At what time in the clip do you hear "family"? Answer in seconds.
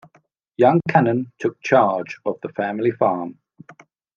2.49-2.89